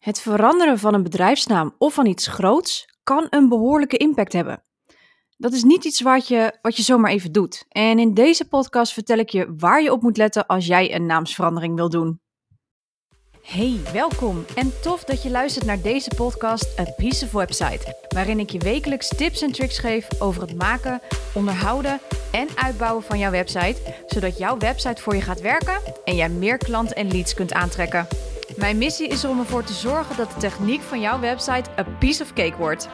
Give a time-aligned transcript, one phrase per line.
[0.00, 4.62] Het veranderen van een bedrijfsnaam of van iets groots kan een behoorlijke impact hebben.
[5.36, 7.64] Dat is niet iets wat je, wat je zomaar even doet.
[7.68, 11.06] En in deze podcast vertel ik je waar je op moet letten als jij een
[11.06, 12.20] naamsverandering wil doen.
[13.42, 18.38] Hey, welkom en tof dat je luistert naar deze podcast A Piece of Website, waarin
[18.38, 21.00] ik je wekelijks tips en tricks geef over het maken,
[21.34, 22.00] onderhouden
[22.32, 23.76] en uitbouwen van jouw website,
[24.06, 28.06] zodat jouw website voor je gaat werken en jij meer klanten en leads kunt aantrekken.
[28.56, 32.22] Mijn missie is om ervoor te zorgen dat de techniek van jouw website a piece
[32.22, 32.88] of cake wordt.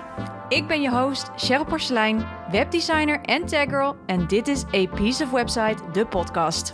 [0.48, 5.30] Ik ben je host, Cheryl Porcelein, webdesigner en taggirl en dit is A Piece of
[5.30, 6.72] Website, de podcast.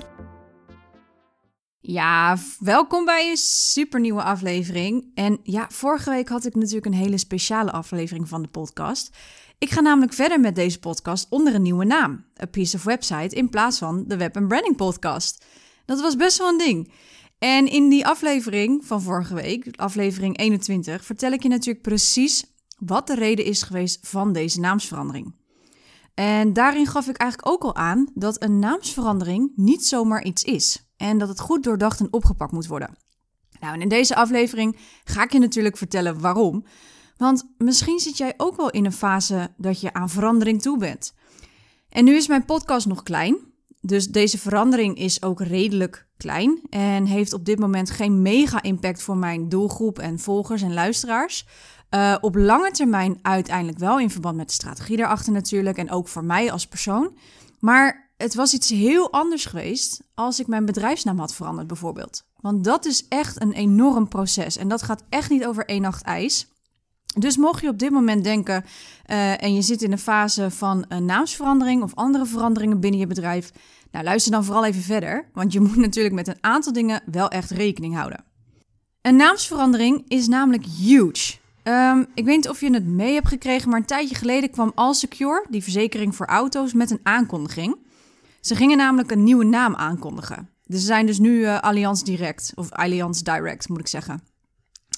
[1.80, 5.10] Ja, welkom bij een supernieuwe aflevering.
[5.14, 9.16] En ja, vorige week had ik natuurlijk een hele speciale aflevering van de podcast.
[9.58, 13.36] Ik ga namelijk verder met deze podcast onder een nieuwe naam, A Piece of Website,
[13.36, 15.44] in plaats van de Web Branding Podcast.
[15.84, 16.92] Dat was best wel een ding.
[17.42, 22.44] En in die aflevering van vorige week, aflevering 21, vertel ik je natuurlijk precies
[22.78, 25.34] wat de reden is geweest van deze naamsverandering.
[26.14, 30.92] En daarin gaf ik eigenlijk ook al aan dat een naamsverandering niet zomaar iets is
[30.96, 32.96] en dat het goed doordacht en opgepakt moet worden.
[33.60, 36.64] Nou, en in deze aflevering ga ik je natuurlijk vertellen waarom.
[37.16, 41.14] Want misschien zit jij ook wel in een fase dat je aan verandering toe bent.
[41.88, 43.51] En nu is mijn podcast nog klein,
[43.84, 49.02] dus deze verandering is ook redelijk klein en heeft op dit moment geen mega impact
[49.02, 51.46] voor mijn doelgroep en volgers en luisteraars.
[51.90, 56.08] Uh, op lange termijn uiteindelijk wel in verband met de strategie daarachter natuurlijk en ook
[56.08, 57.16] voor mij als persoon.
[57.58, 62.24] Maar het was iets heel anders geweest als ik mijn bedrijfsnaam had veranderd bijvoorbeeld.
[62.36, 66.02] Want dat is echt een enorm proces en dat gaat echt niet over één nacht
[66.02, 66.50] ijs.
[67.18, 68.64] Dus mocht je op dit moment denken
[69.10, 73.06] uh, en je zit in een fase van een naamsverandering of andere veranderingen binnen je
[73.06, 73.52] bedrijf,
[73.92, 77.28] nou luister dan vooral even verder, want je moet natuurlijk met een aantal dingen wel
[77.28, 78.24] echt rekening houden.
[79.02, 81.34] Een naamsverandering is namelijk huge.
[81.64, 84.72] Um, ik weet niet of je het mee hebt gekregen, maar een tijdje geleden kwam
[84.74, 87.76] Allsecure, die verzekering voor auto's, met een aankondiging.
[88.40, 90.48] Ze gingen namelijk een nieuwe naam aankondigen.
[90.64, 94.22] Dus ze zijn dus nu uh, Allianz Direct, of Allianz Direct moet ik zeggen.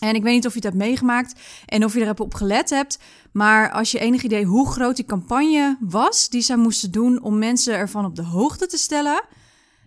[0.04, 2.70] En ik weet niet of je het hebt meegemaakt en of je erop op gelet
[2.70, 2.98] hebt.
[3.32, 7.38] Maar als je enig idee hoe groot die campagne was die zij moesten doen om
[7.38, 9.22] mensen ervan op de hoogte te stellen.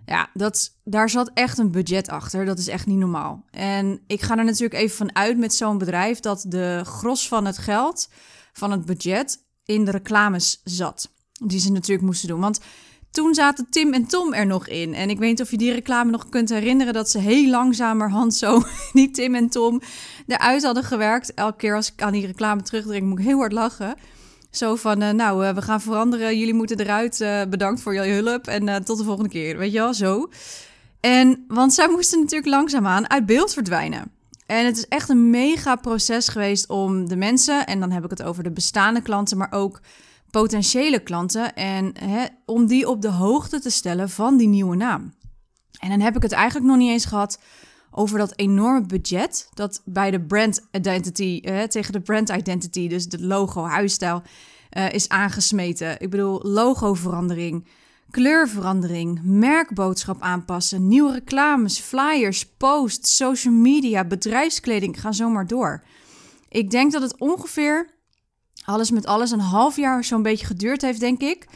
[0.05, 2.45] Ja, dat, daar zat echt een budget achter.
[2.45, 3.45] Dat is echt niet normaal.
[3.51, 7.45] En ik ga er natuurlijk even van uit met zo'n bedrijf dat de gros van
[7.45, 8.09] het geld,
[8.53, 11.11] van het budget, in de reclames zat.
[11.31, 12.39] Die ze natuurlijk moesten doen.
[12.39, 12.59] Want
[13.17, 14.93] toen zaten Tim en Tom er nog in.
[14.93, 18.35] En ik weet niet of je die reclame nog kunt herinneren dat ze heel langzamerhand
[18.35, 18.61] zo,
[18.93, 19.81] die Tim en Tom,
[20.27, 21.33] eruit hadden gewerkt.
[21.33, 23.95] Elke keer als ik aan die reclame terugdrink, moet ik heel hard lachen.
[24.51, 28.11] Zo van, uh, nou, uh, we gaan veranderen, jullie moeten eruit, uh, bedankt voor jullie
[28.11, 29.57] hulp en tot de volgende keer.
[29.57, 30.29] Weet je wel, zo.
[30.99, 34.11] En, want zij moesten natuurlijk langzaamaan uit beeld verdwijnen.
[34.45, 38.09] En het is echt een mega proces geweest om de mensen, en dan heb ik
[38.09, 39.79] het over de bestaande klanten, maar ook
[40.31, 45.13] potentiële klanten en hè, om die op de hoogte te stellen van die nieuwe naam.
[45.79, 47.39] En dan heb ik het eigenlijk nog niet eens gehad
[47.91, 53.07] over dat enorme budget dat bij de brand identity, hè, tegen de brand identity, dus
[53.07, 54.21] de logo, huisstijl,
[54.77, 56.01] uh, is aangesmeten.
[56.01, 57.67] Ik bedoel, logoverandering,
[58.11, 65.83] kleurverandering, merkboodschap aanpassen, nieuwe reclames, flyers, posts, social media, bedrijfskleding, gaan zomaar door.
[66.49, 67.89] Ik denk dat het ongeveer
[68.67, 71.47] alles met alles een half jaar zo'n beetje geduurd heeft, denk ik.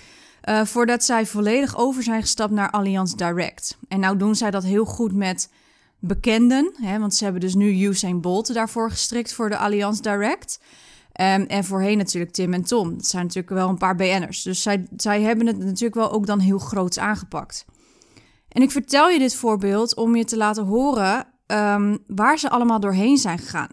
[0.50, 3.78] Uh, voordat zij volledig over zijn gestapt naar Allianz Direct.
[3.88, 5.50] En nou doen zij dat heel goed met
[6.00, 6.74] bekenden.
[6.82, 10.60] Hè, want ze hebben dus nu Usain Bolt daarvoor gestrikt voor de Allianz Direct.
[11.22, 12.94] Um, en voorheen natuurlijk Tim en Tom.
[12.94, 14.42] Dat zijn natuurlijk wel een paar BN'ers.
[14.42, 17.66] Dus zij, zij hebben het natuurlijk wel ook dan heel groots aangepakt.
[18.48, 22.80] En ik vertel je dit voorbeeld om je te laten horen um, waar ze allemaal
[22.80, 23.70] doorheen zijn gegaan.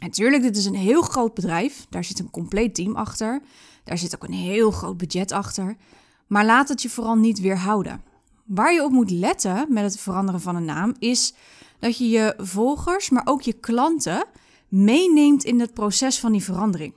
[0.00, 1.86] Natuurlijk, dit is een heel groot bedrijf.
[1.90, 3.40] Daar zit een compleet team achter.
[3.84, 5.76] Daar zit ook een heel groot budget achter.
[6.26, 8.02] Maar laat het je vooral niet weerhouden.
[8.44, 11.34] Waar je op moet letten met het veranderen van een naam is
[11.78, 14.24] dat je je volgers, maar ook je klanten
[14.68, 16.94] meeneemt in het proces van die verandering.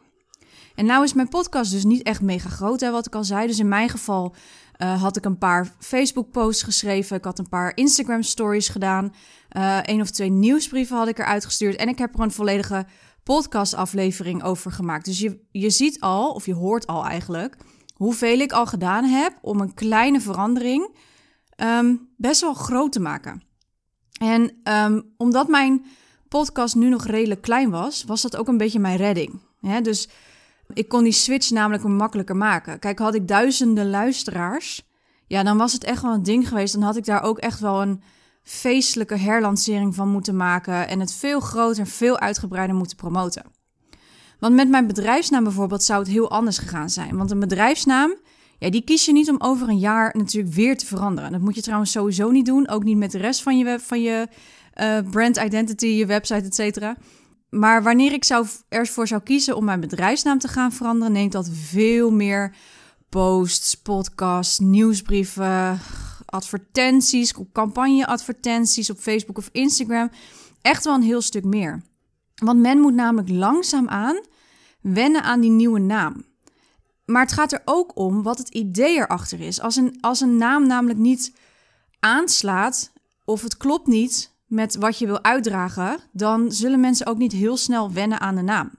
[0.76, 3.48] En nou is mijn podcast dus niet echt mega groot, hè, wat ik al zei.
[3.48, 4.36] Dus in mijn geval
[4.84, 7.18] uh, had ik een paar Facebook-posts geschreven.
[7.18, 9.14] Ik had een paar Instagram-stories gedaan.
[9.58, 11.76] Uh, een of twee nieuwsbrieven had ik eruit gestuurd.
[11.76, 12.86] En ik heb er een volledige
[13.24, 15.06] podcast-aflevering over gemaakt.
[15.06, 17.58] Dus je, je ziet al, of je hoort al eigenlijk,
[17.94, 20.96] hoeveel ik al gedaan heb om een kleine verandering
[21.58, 23.44] um, best wel groot te maken.
[24.20, 25.86] En um, omdat mijn
[26.28, 29.42] podcast nu nog redelijk klein was, was dat ook een beetje mijn redding.
[29.60, 30.10] Ja, dus
[30.74, 32.80] ik kon die switch namelijk makkelijker maken.
[32.80, 34.90] Kijk, had ik duizenden luisteraars,
[35.28, 36.74] ja, dan was het echt wel een ding geweest.
[36.74, 38.02] Dan had ik daar ook echt wel een
[38.44, 43.44] feestelijke herlancering van moeten maken en het veel groter, veel uitgebreider moeten promoten.
[44.40, 47.18] Want met mijn bedrijfsnaam bijvoorbeeld zou het heel anders gegaan zijn.
[47.18, 48.16] Want een bedrijfsnaam,
[48.58, 51.32] ja, die kies je niet om over een jaar natuurlijk weer te veranderen.
[51.32, 54.02] Dat moet je trouwens sowieso niet doen, ook niet met de rest van je, van
[54.02, 54.28] je
[54.82, 56.98] uh, brand identity, je website, et cetera.
[57.52, 61.50] Maar wanneer ik zou, ervoor zou kiezen om mijn bedrijfsnaam te gaan veranderen, neemt dat
[61.54, 62.56] veel meer
[63.10, 65.80] posts, podcasts, nieuwsbrieven,
[66.26, 70.10] advertenties, campagneadvertenties op Facebook of Instagram.
[70.62, 71.82] Echt wel een heel stuk meer.
[72.36, 74.22] Want men moet namelijk langzaamaan
[74.82, 76.26] wennen aan die nieuwe naam.
[77.06, 79.62] Maar het gaat er ook om wat het idee erachter is.
[79.62, 81.34] Als een, als een naam namelijk niet
[82.00, 82.92] aanslaat
[83.26, 87.58] of het klopt niet met wat je wil uitdragen, dan zullen mensen ook niet heel
[87.58, 88.72] snel wennen aan de naam.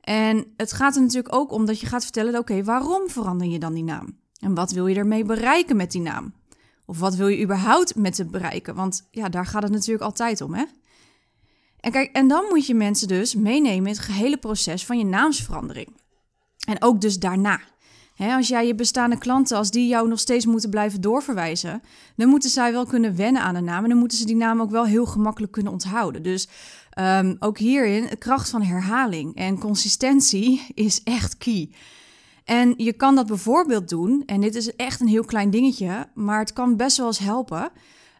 [0.00, 3.58] En het gaat er natuurlijk ook om dat je gaat vertellen: oké, waarom verander je
[3.58, 4.18] dan die naam?
[4.40, 6.34] En wat wil je ermee bereiken met die naam?
[6.86, 8.74] Of wat wil je überhaupt met het bereiken?
[8.74, 10.64] Want ja, daar gaat het natuurlijk altijd om, hè?
[11.80, 15.04] En kijk, en dan moet je mensen dus meenemen in het gehele proces van je
[15.04, 15.96] naamsverandering.
[16.66, 17.60] En ook dus daarna.
[18.18, 21.82] Als jij je bestaande klanten, als die jou nog steeds moeten blijven doorverwijzen,
[22.16, 23.82] dan moeten zij wel kunnen wennen aan de naam.
[23.82, 26.22] En dan moeten ze die naam ook wel heel gemakkelijk kunnen onthouden.
[26.22, 26.48] Dus
[26.98, 31.70] um, ook hierin, de kracht van herhaling en consistentie is echt key.
[32.44, 36.38] En je kan dat bijvoorbeeld doen, en dit is echt een heel klein dingetje, maar
[36.38, 37.70] het kan best wel eens helpen.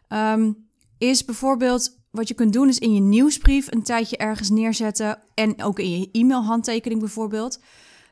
[0.09, 0.67] Um,
[0.97, 5.21] is bijvoorbeeld wat je kunt doen, is in je nieuwsbrief een tijdje ergens neerzetten.
[5.33, 7.59] En ook in je e-mailhandtekening bijvoorbeeld.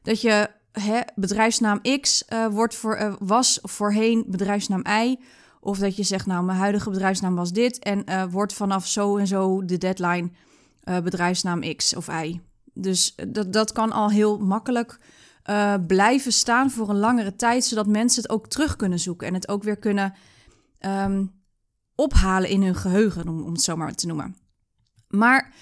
[0.01, 5.19] Dat je hè, bedrijfsnaam X uh, wordt voor, uh, was voorheen bedrijfsnaam Y.
[5.59, 7.79] Of dat je zegt, nou, mijn huidige bedrijfsnaam was dit.
[7.79, 10.29] En uh, wordt vanaf zo en zo de deadline
[11.03, 12.41] bedrijfsnaam X of Y.
[12.74, 15.00] Dus dat, dat kan al heel makkelijk
[15.88, 17.65] blijven staan voor een langere tijd.
[17.65, 19.27] Zodat mensen het ook terug kunnen zoeken.
[19.27, 20.13] En het ook weer kunnen
[20.79, 21.31] um,
[21.95, 24.35] ophalen in hun geheugen, om, om het zo maar te noemen.
[25.07, 25.53] Maar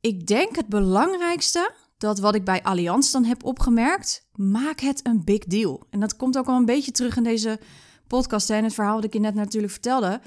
[0.00, 5.24] ik denk het belangrijkste, dat wat ik bij Allianz dan heb opgemerkt, maak het een
[5.24, 5.86] big deal.
[5.90, 7.60] En dat komt ook al een beetje terug in deze
[8.06, 10.20] podcast en het verhaal wat ik je net natuurlijk vertelde.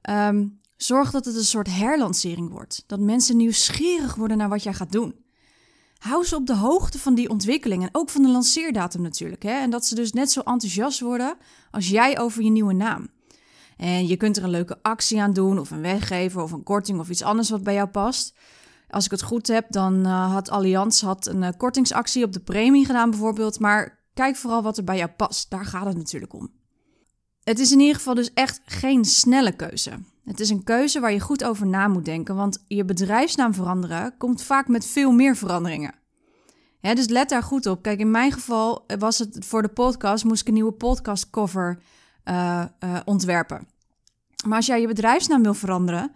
[0.00, 0.46] Ehm,
[0.76, 2.84] zorg dat het een soort herlancering wordt.
[2.86, 5.14] Dat mensen nieuwsgierig worden naar wat jij gaat doen.
[5.98, 9.42] Hou ze op de hoogte van die ontwikkeling en ook van de lanceerdatum natuurlijk.
[9.42, 9.52] Hè?
[9.60, 11.36] En dat ze dus net zo enthousiast worden
[11.70, 13.08] als jij over je nieuwe naam.
[13.76, 16.98] En je kunt er een leuke actie aan doen, of een weggever, of een korting,
[16.98, 18.34] of iets anders wat bij jou past.
[18.96, 22.40] Als ik het goed heb, dan uh, had Allianz had een uh, kortingsactie op de
[22.40, 23.58] premie gedaan bijvoorbeeld.
[23.58, 25.50] Maar kijk vooral wat er bij jou past.
[25.50, 26.50] Daar gaat het natuurlijk om.
[27.42, 29.90] Het is in ieder geval dus echt geen snelle keuze.
[30.24, 34.14] Het is een keuze waar je goed over na moet denken, want je bedrijfsnaam veranderen
[34.18, 35.94] komt vaak met veel meer veranderingen.
[36.80, 37.82] dus let daar goed op.
[37.82, 41.78] Kijk, in mijn geval was het voor de podcast, moest ik een nieuwe podcast cover
[42.24, 42.64] uh,
[43.04, 43.68] ontwerpen.
[44.46, 46.12] Maar als jij je bedrijfsnaam wil veranderen,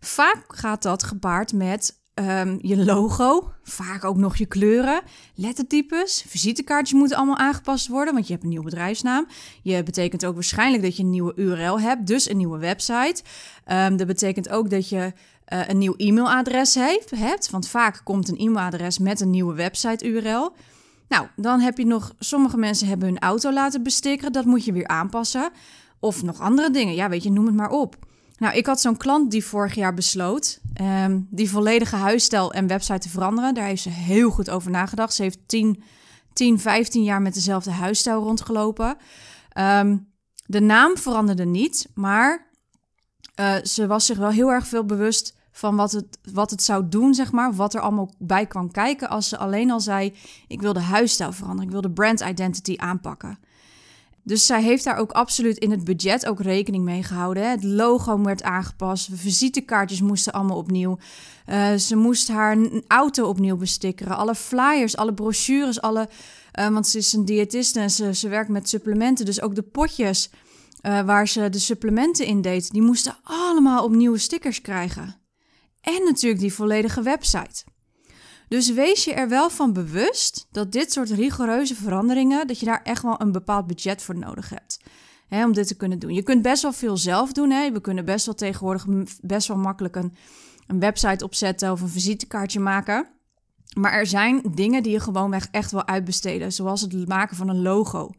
[0.00, 5.02] vaak gaat dat gepaard met um, je logo, vaak ook nog je kleuren,
[5.34, 9.26] lettertypes, visitekaartjes moeten allemaal aangepast worden, want je hebt een nieuwe bedrijfsnaam.
[9.62, 13.22] Je betekent ook waarschijnlijk dat je een nieuwe URL hebt, dus een nieuwe website.
[13.72, 15.12] Um, dat betekent ook dat je
[15.52, 20.06] uh, een nieuw e-mailadres heeft, hebt, want vaak komt een e-mailadres met een nieuwe website
[20.06, 20.52] URL.
[21.08, 24.72] Nou, dan heb je nog, sommige mensen hebben hun auto laten bestikkeren, dat moet je
[24.72, 25.50] weer aanpassen.
[26.00, 27.96] Of nog andere dingen, ja, weet je, noem het maar op.
[28.36, 32.98] Nou, ik had zo'n klant die vorig jaar besloot um, die volledige huisstijl en website
[32.98, 33.54] te veranderen.
[33.54, 35.14] Daar heeft ze heel goed over nagedacht.
[35.14, 35.82] Ze heeft 10,
[36.32, 38.96] 10 15 jaar met dezelfde huisstijl rondgelopen.
[39.58, 40.10] Um,
[40.46, 42.46] de naam veranderde niet, maar
[43.40, 46.88] uh, ze was zich wel heel erg veel bewust van wat het, wat het zou
[46.88, 47.54] doen, zeg maar.
[47.54, 50.14] Wat er allemaal bij kwam kijken als ze alleen al zei...
[50.48, 53.38] ik wil de huisstijl veranderen, ik wil de brand identity aanpakken.
[54.24, 57.42] Dus zij heeft daar ook absoluut in het budget ook rekening mee gehouden.
[57.42, 57.48] Hè?
[57.48, 60.98] Het logo werd aangepast, de visitekaartjes moesten allemaal opnieuw.
[61.46, 64.16] Uh, ze moest haar auto opnieuw bestikkeren.
[64.16, 66.08] Alle flyers, alle brochures, alle...
[66.58, 69.24] Uh, want ze is een diëtiste en ze, ze werkt met supplementen.
[69.24, 70.30] Dus ook de potjes
[70.82, 72.70] uh, waar ze de supplementen in deed...
[72.70, 75.16] die moesten allemaal opnieuw stickers krijgen.
[75.80, 77.64] En natuurlijk die volledige website.
[78.52, 82.82] Dus wees je er wel van bewust dat dit soort rigoureuze veranderingen, dat je daar
[82.82, 84.80] echt wel een bepaald budget voor nodig hebt.
[85.28, 86.14] Hè, om dit te kunnen doen.
[86.14, 87.50] Je kunt best wel veel zelf doen.
[87.50, 87.72] Hè.
[87.72, 88.86] We kunnen best wel tegenwoordig
[89.20, 90.14] best wel makkelijk een,
[90.66, 93.08] een website opzetten of een visitekaartje maken.
[93.76, 97.62] Maar er zijn dingen die je gewoonweg echt wel uitbesteden, zoals het maken van een
[97.62, 98.10] logo.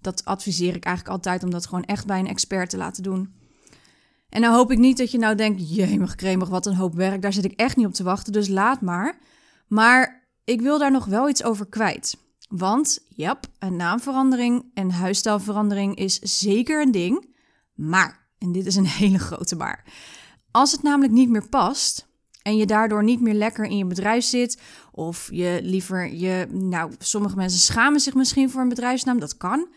[0.00, 3.34] Dat adviseer ik eigenlijk altijd om dat gewoon echt bij een expert te laten doen.
[4.28, 7.22] En dan hoop ik niet dat je nou denkt, jemig kremig, wat een hoop werk.
[7.22, 9.18] Daar zit ik echt niet op te wachten, dus laat maar.
[9.66, 12.16] Maar ik wil daar nog wel iets over kwijt.
[12.48, 17.34] Want, ja, een naamverandering en huisstijlverandering is zeker een ding.
[17.74, 19.84] Maar, En dit is een hele grote maar.
[20.50, 22.06] Als het namelijk niet meer past
[22.42, 24.60] en je daardoor niet meer lekker in je bedrijf zit,
[24.92, 29.68] of je liever je, nou, sommige mensen schamen zich misschien voor een bedrijfsnaam, dat kan.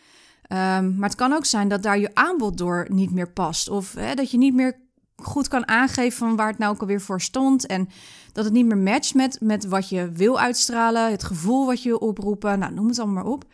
[0.41, 3.93] Ehm, maar het kan ook zijn dat daar je aanbod door niet meer past, of
[3.93, 4.79] hè, dat je niet meer
[5.15, 7.65] goed kan aangeven van waar het nou ook alweer voor stond.
[7.65, 7.89] En
[8.39, 11.89] dat het niet meer matcht met, met wat je wil uitstralen, het gevoel wat je
[11.89, 12.59] wil oproepen.
[12.59, 13.45] Nou, noem het allemaal maar op.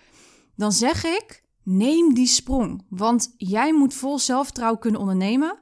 [0.56, 2.86] Dan zeg ik, neem die sprong.
[2.90, 5.58] Want jij moet vol zelfvertrouwen kunnen ondernemen.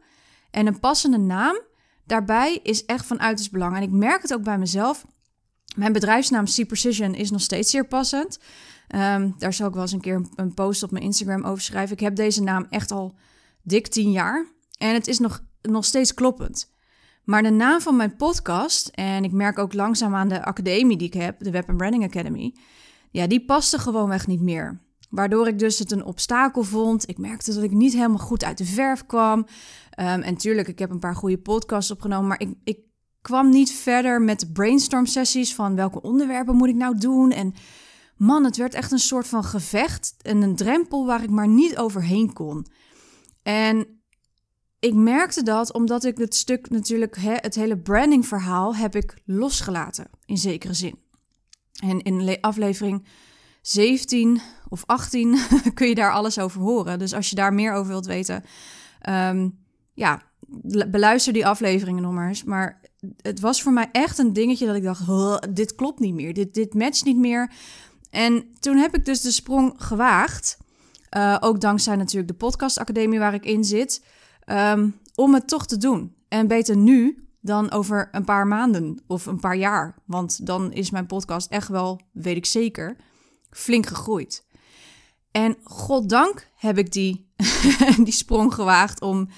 [0.51, 1.61] En een passende naam
[2.05, 3.75] daarbij is echt van uiterst belang.
[3.75, 5.05] En ik merk het ook bij mezelf.
[5.75, 8.39] Mijn bedrijfsnaam C Precision is nog steeds zeer passend.
[8.87, 11.95] Ehm, daar zal ik wel eens een keer een post op mijn Instagram over schrijven.
[11.95, 13.15] Ik heb deze naam echt al
[13.61, 14.45] dik tien jaar.
[14.77, 16.72] En het is nog nog steeds kloppend.
[17.23, 21.07] Maar de naam van mijn podcast, en ik merk ook langzaam aan de academie die
[21.07, 22.55] ik heb, de Web Branding Academy,
[23.11, 24.81] ja, die paste gewoonweg niet meer.
[25.09, 27.09] Waardoor ik dus het een obstakel vond.
[27.09, 29.45] Ik merkte dat ik niet helemaal goed uit de verf kwam.
[29.89, 32.79] Ehm, en tuurlijk, ik heb een paar goede podcasts opgenomen, maar ik, ik
[33.21, 37.31] kwam niet verder met brainstorm sessies van welke onderwerpen moet ik nou doen.
[37.31, 37.53] En
[38.17, 41.77] man, het werd echt een soort van gevecht en een drempel waar ik maar niet
[41.77, 42.65] overheen kon.
[43.43, 44.02] En
[44.83, 50.37] ik merkte dat omdat ik het stuk natuurlijk, het hele brandingverhaal heb ik losgelaten in
[50.37, 50.99] zekere zin.
[51.83, 53.05] En in aflevering
[53.61, 55.37] 17 of 18
[55.73, 56.99] kun je daar alles over horen.
[56.99, 58.43] Dus als je daar meer over wilt weten,
[59.09, 59.59] um,
[59.93, 60.21] ja,
[60.87, 62.43] beluister die afleveringen nog maar eens.
[62.43, 62.81] Maar
[63.21, 66.53] het was voor mij echt een dingetje dat ik dacht, dit klopt niet meer, dit,
[66.53, 67.51] dit matcht niet meer.
[68.09, 70.57] En toen heb ik dus de sprong gewaagd.
[71.17, 74.01] Uh, ook dankzij natuurlijk de podcastacademie waar ik in zit.
[74.45, 76.15] Ehm, om het toch te doen.
[76.27, 79.95] En beter nu dan over een paar maanden of een paar jaar.
[80.05, 82.95] Want dan is mijn podcast echt wel, weet ik zeker,
[83.49, 84.45] flink gegroeid.
[85.31, 87.31] En goddank heb ik die,
[88.03, 89.29] die sprong gewaagd om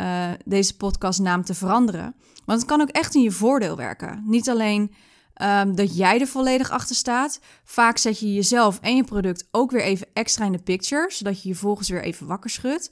[0.00, 2.14] uh, deze podcastnaam te veranderen.
[2.44, 4.22] Want het kan ook echt in je voordeel werken.
[4.26, 4.94] Niet alleen
[5.42, 7.40] um, dat jij er volledig achter staat.
[7.64, 11.42] Vaak zet je jezelf en je product ook weer even extra in de picture, zodat
[11.42, 12.90] je je volgens weer even wakker schudt.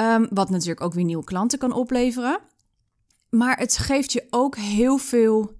[0.00, 2.40] Um, wat natuurlijk ook weer nieuwe klanten kan opleveren.
[3.30, 5.58] Maar het geeft je ook heel veel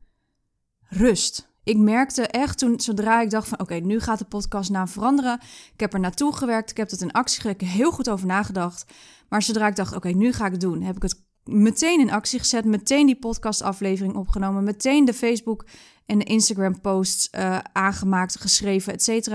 [0.89, 1.51] rust.
[1.65, 5.41] Ik merkte echt toen, zodra ik dacht van oké, nu gaat de podcastnaam veranderen.
[5.73, 8.85] Ik heb er naartoe gewerkt, ik heb het in actie gezet, heel goed over nagedacht.
[9.29, 12.11] Maar zodra ik dacht oké, nu ga ik het doen, heb ik het meteen in
[12.11, 12.65] actie gezet.
[12.65, 14.65] Meteen die podcastaflevering opgenomen.
[14.65, 15.67] Meteen de Facebook
[16.07, 19.31] en de Instagram posts uh, aangemaakt, geschreven, et.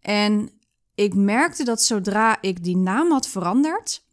[0.00, 0.50] En
[0.96, 4.04] ik merkte dat zodra ik die naam had veranderd,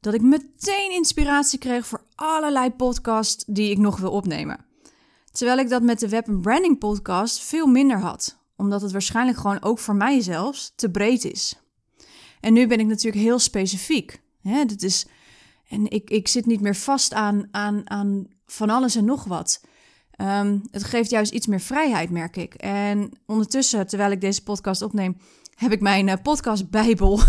[0.00, 4.64] dat ik meteen inspiratie kreeg voor allerlei podcasts die ik nog wil opnemen.
[5.30, 9.62] Terwijl ik dat met de Web Branding podcast veel minder had, omdat het waarschijnlijk gewoon
[9.62, 11.60] ook voor mij zelfs te breed is.
[12.40, 14.22] En nu ben ik natuurlijk heel specifiek.
[14.42, 14.64] Hè?
[14.76, 15.06] Is,
[15.68, 19.60] en ik, ik zit niet meer vast aan, aan, aan van alles en nog wat.
[20.16, 22.54] Um, het geeft juist iets meer vrijheid, merk ik.
[22.54, 25.16] En ondertussen, terwijl ik deze podcast opneem,
[25.54, 27.20] heb ik mijn uh, podcast Bijbel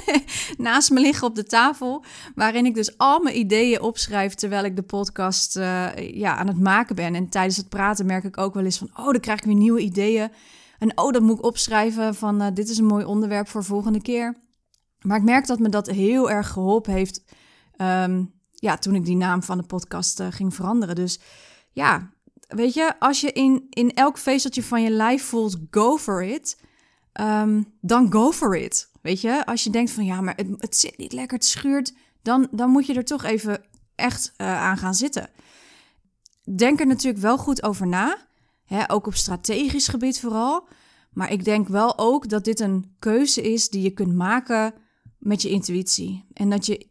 [0.56, 2.04] naast me liggen op de tafel,
[2.34, 6.60] waarin ik dus al mijn ideeën opschrijf terwijl ik de podcast uh, ja, aan het
[6.60, 7.14] maken ben.
[7.14, 9.54] En tijdens het praten merk ik ook wel eens van, oh, dan krijg ik weer
[9.54, 10.30] nieuwe ideeën.
[10.78, 14.02] En oh, dat moet ik opschrijven van, uh, dit is een mooi onderwerp voor volgende
[14.02, 14.36] keer.
[15.00, 17.24] Maar ik merk dat me dat heel erg geholpen heeft
[17.76, 20.94] um, ja, toen ik die naam van de podcast ging veranderen.
[20.94, 21.20] Dus
[21.72, 22.10] ja,
[22.48, 26.56] weet je, als je in, in elk vezeltje van je lijf voelt, go for it
[27.14, 28.90] Ehm, dan go for it.
[29.02, 31.94] Weet je, als je denkt van ja, maar het, het zit niet lekker, het schuurt,
[32.22, 35.30] dan, dan moet je er toch even echt uh, aan gaan zitten.
[36.56, 38.18] Denk er natuurlijk wel goed over na,
[38.64, 40.68] hè, ook op strategisch gebied vooral.
[41.10, 44.74] Maar ik denk wel ook dat dit een keuze is die je kunt maken
[45.18, 46.26] met je intuïtie.
[46.32, 46.88] En dat je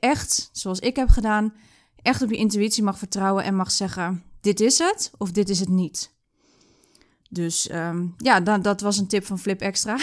[0.00, 1.54] echt, zoals ik heb gedaan,
[2.02, 5.60] echt op je intuïtie mag vertrouwen en mag zeggen: dit is het of dit is
[5.60, 6.18] het niet.
[7.32, 9.96] Dus um, ja, dat, was een tip van Flip Extra.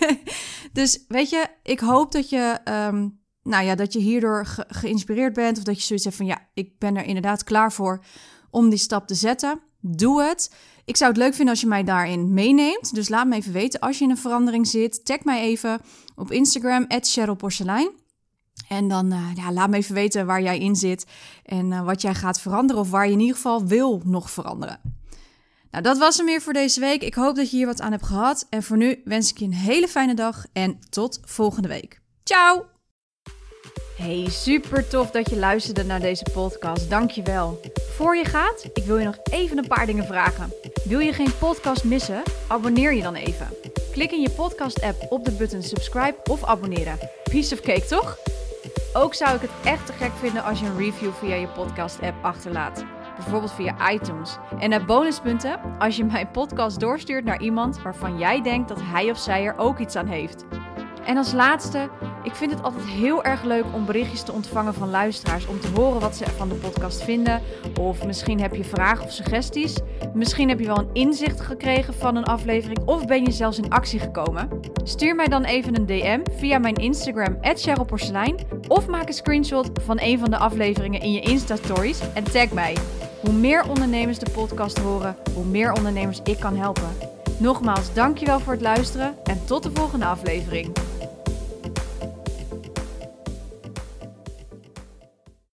[0.72, 5.58] dus weet je, ik hoop dat je, um, nou ja, dat je hierdoor geïnspireerd bent.
[5.58, 8.04] Of dat je zoiets hebt van, ja, ik ben er inderdaad klaar voor
[8.50, 9.60] om die stap te zetten.
[9.80, 10.54] Doe het.
[10.84, 12.94] Ik zou het leuk vinden als je mij daarin meeneemt.
[12.94, 15.04] Dus laat me even weten als je in een verandering zit.
[15.04, 15.80] Tag mij even
[16.14, 17.90] op Instagram, @cherylporselein.
[18.68, 21.06] En dan uh, ja, laat me even weten waar jij in zit
[21.42, 24.95] en uh, wat jij gaat veranderen of waar je in ieder geval wil nog veranderen.
[25.76, 27.02] Nou, dat was hem weer voor deze week.
[27.02, 28.46] Ik hoop dat je hier wat aan hebt gehad.
[28.50, 32.00] En voor nu wens ik je een hele fijne dag en tot volgende week.
[32.24, 32.66] Ciao!
[33.96, 36.90] Hey, super tof dat je luisterde naar deze podcast.
[36.90, 37.60] Dankjewel.
[37.96, 40.52] Voor je gaat, ik wil je nog even een paar dingen vragen.
[40.84, 42.22] Wil je geen podcast missen?
[42.48, 43.48] Abonneer je dan even.
[43.92, 46.98] Klik in je podcast-app op de button subscribe of abonneren.
[47.30, 48.18] Piece of cake, toch?
[48.92, 52.24] Ook zou ik het echt te gek vinden als je een review via je podcast-app
[52.24, 52.95] achterlaat.
[53.16, 54.36] Bijvoorbeeld via iTunes.
[54.58, 59.10] En naar bonuspunten als je mijn podcast doorstuurt naar iemand waarvan jij denkt dat hij
[59.10, 60.44] of zij er ook iets aan heeft.
[61.06, 61.88] En als laatste,
[62.22, 65.46] ik vind het altijd heel erg leuk om berichtjes te ontvangen van luisteraars.
[65.46, 67.42] Om te horen wat ze van de podcast vinden.
[67.80, 69.76] Of misschien heb je vragen of suggesties.
[70.14, 72.78] Misschien heb je wel een inzicht gekregen van een aflevering.
[72.84, 74.48] Of ben je zelfs in actie gekomen.
[74.84, 78.36] Stuur mij dan even een DM via mijn Instagram, @cherylporselein,
[78.68, 82.76] Of maak een screenshot van een van de afleveringen in je Insta-stories en tag mij.
[83.26, 86.88] Hoe meer ondernemers de podcast horen, hoe meer ondernemers ik kan helpen.
[87.38, 90.72] Nogmaals, dankjewel voor het luisteren en tot de volgende aflevering.